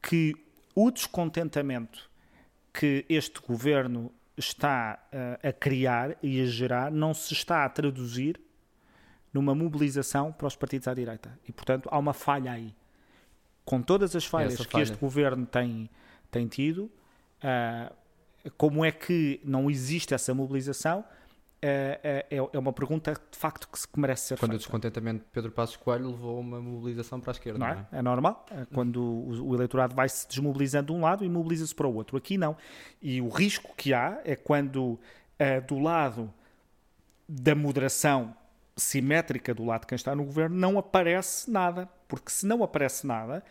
[0.02, 0.36] que
[0.76, 2.08] o descontentamento
[2.72, 8.40] que este governo está uh, a criar e a gerar não se está a traduzir
[9.34, 11.38] numa mobilização para os partidos à direita.
[11.48, 12.74] E, portanto, há uma falha aí.
[13.66, 14.84] Com todas as falhas Essa que falha.
[14.84, 15.90] este governo tem,
[16.32, 16.90] tem tido,
[17.42, 17.92] ah,
[18.58, 21.04] como é que não existe essa mobilização?
[21.62, 24.54] Ah, ah, é, é uma pergunta de facto que, se, que merece ser Quando o
[24.54, 24.60] feita.
[24.60, 27.88] descontentamento de Pedro Passos Coelho levou uma mobilização para a esquerda, Não não é?
[27.92, 27.98] é?
[27.98, 28.46] É normal.
[28.52, 31.96] É Quando o, o eleitorado vai se desmobilizando de um lado e mobiliza-se para o
[31.96, 32.16] outro.
[32.16, 32.56] Aqui não.
[33.02, 35.00] E o risco que há é quando
[35.40, 36.32] ah, do lado
[37.28, 38.36] da moderação
[38.76, 41.90] simétrica do lado de quem está no governo, não aparece nada.
[42.08, 43.44] Porque se não aparece nada,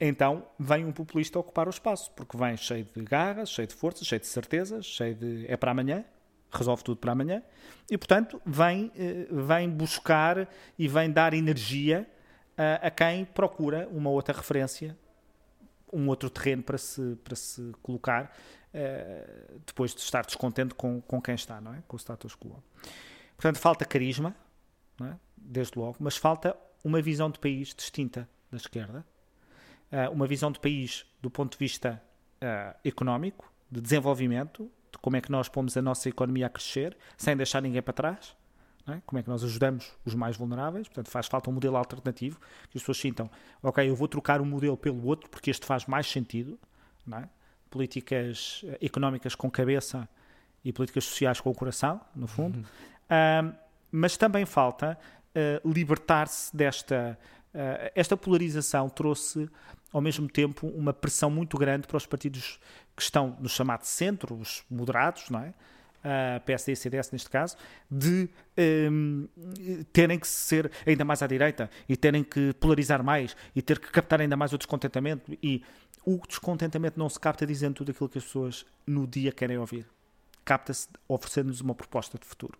[0.00, 2.10] então vem um populista ocupar o espaço.
[2.16, 5.44] Porque vem cheio de garras, cheio de forças, cheio de certezas, cheio de.
[5.46, 6.04] é para amanhã,
[6.52, 7.42] resolve tudo para amanhã.
[7.90, 12.08] E, portanto, vem, eh, vem buscar e vem dar energia
[12.56, 14.96] a, a quem procura uma outra referência,
[15.92, 18.36] um outro terreno para se, para se colocar,
[18.72, 21.82] eh, depois de estar descontente com, com quem está, não é?
[21.88, 22.62] Com o status quo.
[23.36, 24.34] Portanto, falta carisma,
[25.02, 25.14] é?
[25.36, 29.04] desde logo, mas falta uma visão de país distinta da esquerda,
[29.90, 32.02] eh, uma visão de país do ponto de vista
[32.40, 36.96] eh, económico, de desenvolvimento, de como é que nós pomos a nossa economia a crescer,
[37.16, 38.36] sem deixar ninguém para trás,
[38.88, 39.00] é?
[39.06, 40.88] como é que nós ajudamos os mais vulneráveis.
[40.88, 42.38] Portanto, faz falta um modelo alternativo
[42.70, 43.30] que as pessoas sintam,
[43.62, 46.58] ok, eu vou trocar um modelo pelo outro porque este faz mais sentido.
[47.12, 47.28] É?
[47.68, 50.08] Políticas eh, económicas com cabeça
[50.64, 52.64] e políticas sociais com o coração, no fundo.
[53.08, 53.52] Ahm,
[53.90, 54.98] mas também falta
[55.34, 57.18] eh, libertar-se desta.
[57.54, 59.48] Eh, esta polarização trouxe,
[59.92, 62.58] ao mesmo tempo, uma pressão muito grande para os partidos
[62.96, 65.54] que estão no chamado centro, os moderados, não é?
[66.02, 67.56] a PSD e CDS neste caso,
[67.90, 69.26] de ehm,
[69.92, 73.90] terem que ser ainda mais à direita e terem que polarizar mais e ter que
[73.90, 75.36] captar ainda mais o descontentamento.
[75.42, 75.62] E
[76.04, 79.86] o descontentamento não se capta dizendo tudo aquilo que as pessoas no dia querem ouvir.
[80.44, 82.58] Capta-se oferecendo-nos uma proposta de futuro.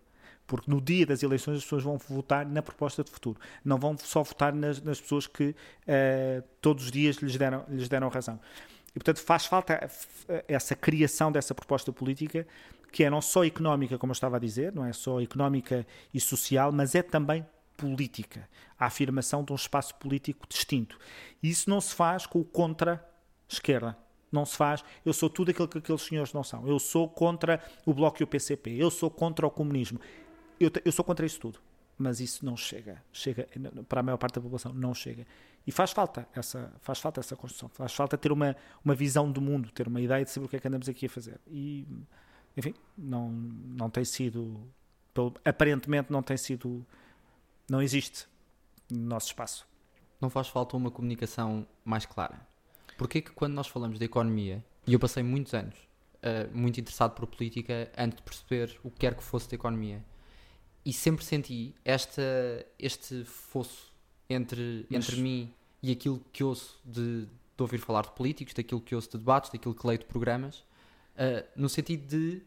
[0.51, 3.39] Porque no dia das eleições as pessoas vão votar na proposta de futuro.
[3.65, 5.55] Não vão só votar nas, nas pessoas que
[5.87, 8.41] eh, todos os dias lhes deram, lhes deram razão.
[8.89, 9.89] E, portanto, faz falta
[10.29, 12.45] eh, essa criação dessa proposta política
[12.91, 16.19] que é não só económica, como eu estava a dizer, não é só económica e
[16.19, 18.49] social, mas é também política.
[18.77, 20.99] A afirmação de um espaço político distinto.
[21.41, 23.97] E isso não se faz com o contra-esquerda.
[24.33, 24.85] Não se faz.
[25.07, 26.67] Eu sou tudo aquilo que aqueles senhores não são.
[26.67, 28.71] Eu sou contra o Bloco e o PCP.
[28.77, 30.01] Eu sou contra o comunismo.
[30.61, 31.59] Eu, eu sou contra isso tudo.
[31.97, 33.03] Mas isso não chega.
[33.13, 33.49] Chega
[33.89, 34.73] para a maior parte da população.
[34.73, 35.27] Não chega.
[35.67, 37.69] E faz falta essa, faz falta essa construção.
[37.71, 40.57] Faz falta ter uma, uma visão do mundo, ter uma ideia de saber o que
[40.57, 41.41] é que andamos aqui a fazer.
[41.47, 41.87] E,
[42.57, 44.61] enfim, não, não tem sido.
[45.45, 46.87] Aparentemente não tem sido.
[47.69, 48.27] Não existe
[48.91, 49.67] no nosso espaço.
[50.21, 52.41] Não faz falta uma comunicação mais clara.
[52.97, 55.75] Porquê que quando nós falamos de economia, e eu passei muitos anos
[56.23, 60.05] eh, muito interessado por política antes de perceber o que quer que fosse de economia,
[60.85, 62.23] e sempre senti esta,
[62.79, 63.93] este fosso
[64.29, 68.81] entre, Mas- entre mim e aquilo que ouço de, de ouvir falar de políticos, daquilo
[68.81, 70.65] que ouço de debates, daquilo que leio de programas,
[71.17, 72.43] eh, no sentido de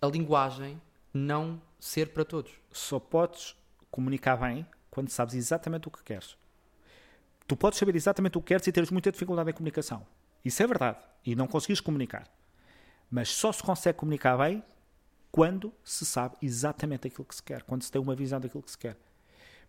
[0.00, 0.80] a linguagem
[1.12, 2.52] não ser para todos.
[2.72, 3.56] Só podes
[3.90, 6.36] comunicar bem quando sabes exatamente o que queres.
[7.46, 10.06] Tu podes saber exatamente o que queres e teres muita dificuldade em comunicação.
[10.44, 10.98] Isso é verdade.
[11.24, 12.28] E não conseguires comunicar.
[13.10, 14.62] Mas só se consegue comunicar bem
[15.30, 18.70] quando se sabe exatamente aquilo que se quer, quando se tem uma visão daquilo que
[18.70, 18.96] se quer.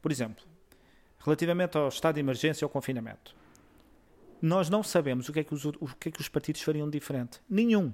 [0.02, 0.44] Por exemplo,
[1.20, 3.36] relativamente ao estado de emergência ou confinamento,
[4.42, 6.90] nós não sabemos o que é que os, o que é que os partidos fariam
[6.90, 7.42] diferente.
[7.50, 7.94] Nenhum.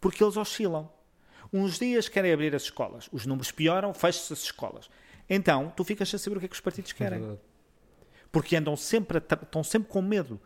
[0.00, 0.90] Porque eles oscilam.
[1.52, 4.88] Uns dias querem abrir as escolas, os números pioram, fecham-se as escolas.
[5.28, 7.38] Então, tu ficas a saber o que é que os partidos querem
[8.32, 10.40] porque andam sempre, a estão sempre com medo.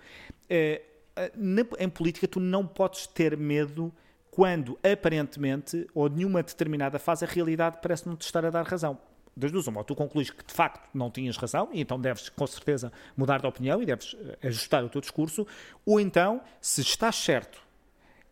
[0.48, 0.82] Eh,
[1.16, 3.92] eh, na- em política, tu não podes ter medo
[4.34, 8.98] quando, aparentemente, ou nenhuma determinada fase, a realidade parece não te estar a dar razão.
[9.36, 12.28] Das duas, uma, ou tu concluís que de facto não tinhas razão, e então deves
[12.28, 15.46] com certeza mudar de opinião e deves eh, ajustar o teu discurso,
[15.84, 17.60] ou então, se estás certo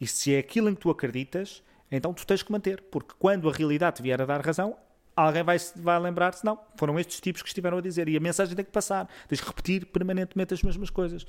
[0.01, 3.49] e se é aquilo em que tu acreditas, então tu tens que manter, porque quando
[3.49, 4.77] a realidade te vier a dar razão,
[5.15, 8.55] alguém vai, vai lembrar-se, não, foram estes tipos que estiveram a dizer, e a mensagem
[8.55, 11.27] tem que passar, tens que repetir permanentemente as mesmas coisas.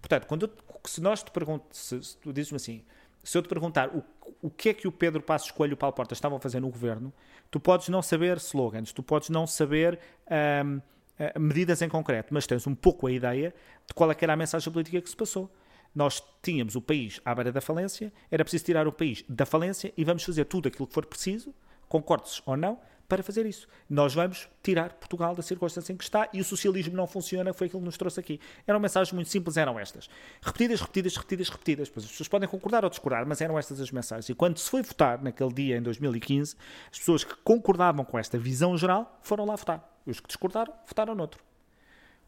[0.00, 0.52] Portanto, quando eu-
[0.84, 2.84] se nós te perguntamos, se, se tu dizes-me assim,
[3.26, 4.04] se eu te perguntar o,
[4.40, 6.60] o que é que o Pedro Passos Coelho e o Paulo Porta estavam a fazer
[6.60, 7.12] no governo,
[7.50, 9.98] tu podes não saber slogans, tu podes não saber
[10.30, 10.78] ahm,
[11.18, 13.52] ah, medidas em concreto, mas tens um pouco a ideia
[13.84, 15.52] de qual é que era a mensagem política que se passou.
[15.92, 19.92] Nós tínhamos o país à beira da falência, era preciso tirar o país da falência
[19.96, 21.52] e vamos fazer tudo aquilo que for preciso,
[21.88, 23.66] concordes ou não, para fazer isso.
[23.88, 27.66] Nós vamos tirar Portugal da circunstância em que está e o socialismo não funciona, foi
[27.66, 28.40] aquilo que nos trouxe aqui.
[28.66, 30.08] Eram mensagens muito simples, eram estas.
[30.42, 31.88] Repetidas, repetidas, repetidas, repetidas.
[31.88, 34.28] Pois as pessoas podem concordar ou discordar, mas eram estas as mensagens.
[34.28, 36.56] E quando se foi votar, naquele dia, em 2015,
[36.90, 40.00] as pessoas que concordavam com esta visão geral foram lá votar.
[40.04, 41.42] Os que discordaram, votaram noutro.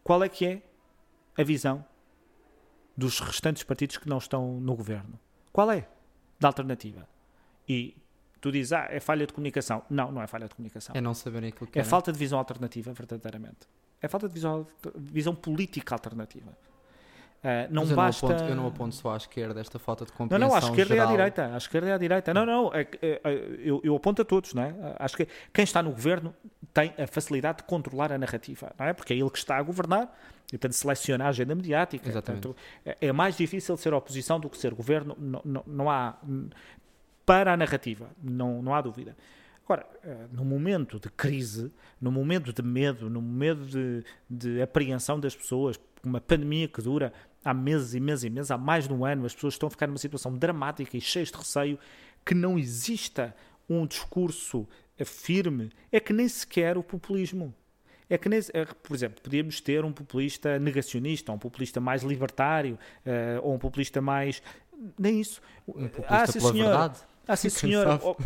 [0.02, 0.62] Qual é que é
[1.36, 1.84] a visão
[2.96, 5.18] dos restantes partidos que não estão no governo?
[5.52, 5.88] Qual é?
[6.40, 7.08] Da alternativa.
[7.68, 7.96] E
[8.40, 9.82] tu dizes, ah, é falha de comunicação.
[9.90, 10.94] Não, não é falha de comunicação.
[10.96, 11.88] É não saberem aquilo que É querem.
[11.88, 13.66] falta de visão alternativa, verdadeiramente.
[14.00, 16.50] É falta de visão, visão política alternativa.
[17.38, 18.26] Uh, não Mas eu basta.
[18.26, 20.58] Não aponto, eu não aponto só à esquerda esta falta de Não, compreensão não, à
[20.58, 21.06] esquerda geral.
[21.06, 21.54] e à direita.
[21.54, 22.34] À esquerda e à direita.
[22.34, 24.74] Não, não, é é, é, eu, eu aponto a todos, não é?
[24.98, 26.34] Acho que quem está no governo
[26.74, 28.92] tem a facilidade de controlar a narrativa, não é?
[28.92, 30.12] Porque é ele que está a governar
[30.48, 32.08] e, portanto, seleciona a agenda mediática.
[32.08, 32.42] Exatamente.
[32.42, 35.16] Portanto, é, é mais difícil ser oposição do que ser governo.
[35.16, 36.16] Não, não, não há.
[37.28, 39.14] Para a narrativa, não, não há dúvida.
[39.62, 45.20] Agora, eh, no momento de crise, no momento de medo, no momento de, de apreensão
[45.20, 47.12] das pessoas, uma pandemia que dura
[47.44, 49.70] há meses e meses e meses, há mais de um ano, as pessoas estão a
[49.70, 51.78] ficar numa situação dramática e cheias de receio,
[52.24, 53.36] que não exista
[53.68, 54.66] um discurso
[54.98, 57.54] eh, firme, é que nem sequer o populismo.
[58.08, 62.78] É que, nem, é, por exemplo, podíamos ter um populista negacionista, um populista mais libertário,
[63.04, 64.42] uh, ou um populista mais.
[64.98, 65.42] Nem isso.
[65.68, 66.68] Um populista ah, sim, pela senhor.
[66.68, 67.00] verdade.
[67.28, 68.00] Ah, sim, senhor.
[68.02, 68.16] Oh,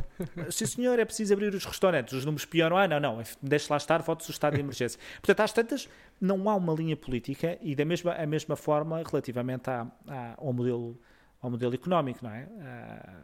[0.48, 2.14] sim, senhor, é preciso abrir os restaurantes.
[2.14, 2.76] Os números pioram.
[2.76, 4.98] Ah, não, não, deixe lá estar, votos do estado de emergência.
[5.20, 5.88] Portanto, às tantas,
[6.20, 10.52] não há uma linha política e da mesma, a mesma forma relativamente à, à, ao,
[10.52, 10.96] modelo,
[11.40, 12.48] ao modelo económico, não é?
[12.60, 13.22] Ah,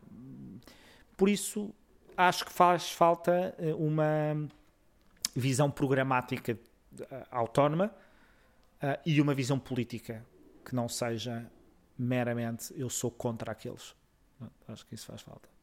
[1.16, 1.72] por isso,
[2.16, 4.48] acho que faz falta eh, uma
[5.34, 6.58] visão programática
[7.00, 7.92] eh, autónoma
[8.82, 10.24] ah, e uma visão política
[10.64, 11.48] que não seja
[11.96, 13.94] meramente eu sou contra aqueles.
[14.68, 15.57] Acho que isso faz falta.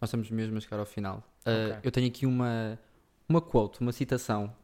[0.00, 1.18] Nós estamos mesmo a chegar ao final.
[1.46, 1.78] Uh, Ok.
[1.84, 2.78] Eu tenho aqui uma,
[3.28, 4.54] uma quote, uma citação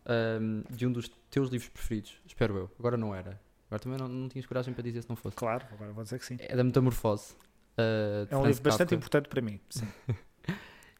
[0.41, 2.71] um, de um dos teus livros preferidos, espero eu.
[2.79, 3.39] Agora não era.
[3.67, 5.37] Agora também não, não tinhas coragem para dizer se não fosse.
[5.37, 6.37] Claro, agora vou dizer que sim.
[6.41, 7.35] É da Metamorfose.
[7.77, 9.61] uh, É um livro bastante importante para mim.
[9.69, 9.87] Sim.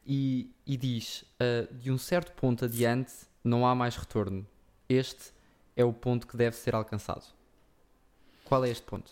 [0.09, 3.11] E, e diz: uh, de um certo ponto adiante
[3.43, 4.47] não há mais retorno.
[4.87, 5.33] Este
[5.75, 7.25] é o ponto que deve ser alcançado.
[8.45, 9.11] Qual é este ponto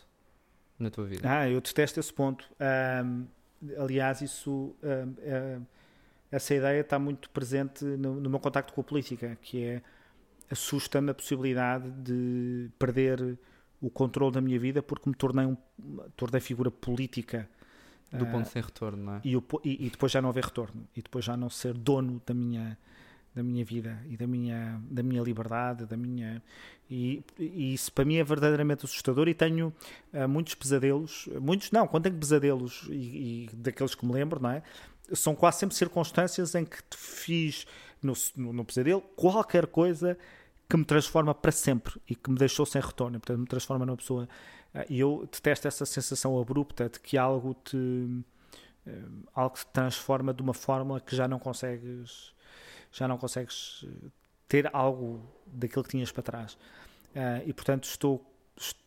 [0.79, 1.29] na tua vida?
[1.29, 2.49] Ah, eu detesto esse ponto.
[2.59, 3.25] Ahm,
[3.77, 5.59] aliás, isso, ahm, é-
[6.31, 9.81] essa ideia está muito presente no, no meu contacto com a política, que é
[10.51, 13.37] assusta-me a possibilidade de perder
[13.81, 15.57] o controle da minha vida porque me tornei, um,
[16.15, 17.49] tornei figura política
[18.11, 19.23] Do Ah, ponto sem retorno, não é?
[19.23, 22.33] e, e- e depois já não haver retorno e depois já não ser dono da
[22.33, 22.77] minha
[23.35, 26.41] da minha vida e da minha da minha liberdade da minha
[26.89, 29.73] e, e isso para mim é verdadeiramente assustador e tenho
[30.13, 34.51] ah, muitos pesadelos muitos não quando tenho pesadelos e, e daqueles que me lembro não
[34.51, 34.63] é?
[35.13, 37.67] São quase sempre circunstâncias em que te fiz
[38.01, 40.17] no, no, no pesadelo qualquer coisa
[40.67, 43.97] que me transforma para sempre e que me deixou sem retorno, portanto me transforma numa
[43.97, 44.27] pessoa
[44.73, 47.77] ah, e eu detesto essa sensação abrupta de que algo te
[48.87, 52.33] eh, algo te transforma de uma forma que já não consegues
[52.97, 54.09] já não consegues eh,
[54.47, 56.57] ter algo daquilo que tinhas para trás.
[57.15, 58.25] Ah, e portanto estou
[58.57, 58.77] est-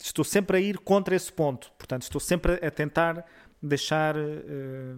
[0.00, 1.70] estou sempre a ir contra esse ponto.
[1.78, 3.24] Portanto estou sempre a tentar
[3.62, 4.96] deixar eh,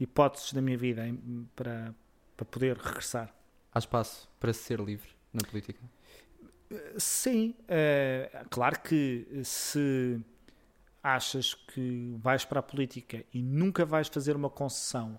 [0.00, 1.94] hipóteses na minha vida em- para,
[2.36, 3.34] para poder regressar.
[3.72, 5.80] Há espaço para ser livre na política.
[6.98, 10.20] Sim, eh, claro que se
[11.02, 15.18] achas que vais para a política e nunca vais fazer uma concessão,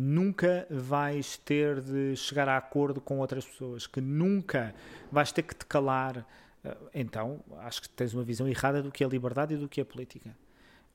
[0.00, 4.72] nunca vais ter de chegar a acordo com outras pessoas, que nunca
[5.10, 6.24] vais ter que te calar,
[6.64, 9.80] eh, então acho que tens uma visão errada do que é liberdade e do que
[9.80, 10.36] é política,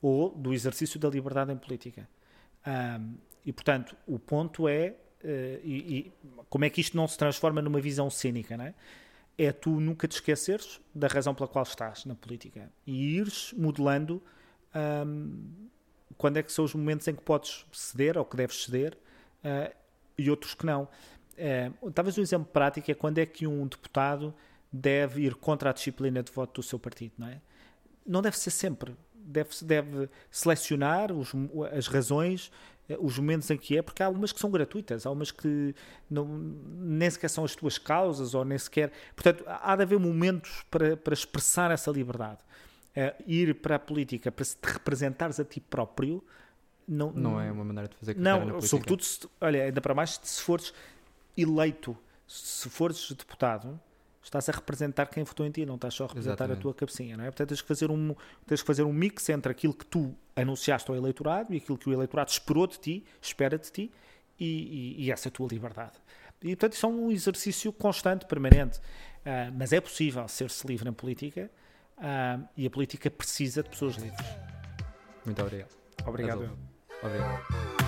[0.00, 2.08] ou do exercício da liberdade em política.
[2.64, 6.12] Ahm, e portanto, o ponto é, eh, e, e
[6.48, 8.74] como é que isto não se transforma numa visão cínica, não é?
[9.36, 14.22] é tu nunca te esqueceres da razão pela qual estás na política e ires modelando
[15.06, 15.68] hum,
[16.16, 18.96] quando é que são os momentos em que podes ceder ou que deves ceder
[19.42, 19.70] ah,
[20.16, 20.88] e outros que não.
[21.36, 24.32] Eh, talvez um exemplo prático é quando é que um deputado
[24.72, 27.40] deve ir contra a disciplina de voto do seu partido, não é?
[28.06, 28.94] Não deve ser sempre.
[29.14, 31.32] Deve, deve selecionar os-
[31.76, 32.52] as razões,
[32.88, 35.74] eh, os momentos em que é, porque há umas que são gratuitas, há umas que
[36.10, 38.92] não, nem sequer são as tuas causas, ou nem sequer.
[39.16, 42.38] Portanto, há de haver momentos para, para expressar essa liberdade.
[42.96, 46.22] Eh, ir para a política para se te representares a ti próprio
[46.86, 49.94] não, Não é uma maneira de fazer carreira na não, sobretudo, se, olha, ainda para
[49.94, 50.72] mais se fores
[51.36, 53.80] eleito, se fores deputado,
[54.22, 56.58] estás a representar quem votou em ti, não estás só a representar Exatamente.
[56.58, 57.28] a tua cabecinha, não é?
[57.28, 58.14] Portanto, tens que, fazer um,
[58.46, 61.88] tens que fazer um mix entre aquilo que tu anunciaste ao eleitorado e aquilo que
[61.88, 63.90] o eleitorado esperou de ti, espera de ti,
[64.38, 64.44] e,
[65.00, 65.94] e- e essa é tua liberdade.
[66.42, 68.78] E, portanto, isso é um exercício constante, permanente.
[69.24, 71.50] Ah, mas é possível ser-se livre em política
[71.98, 74.26] ah, e a política precisa de pessoas livres.
[75.24, 75.70] Muito obrigado.
[76.06, 76.44] Obrigado.
[76.44, 76.58] Eu.
[77.02, 77.83] Obrigado.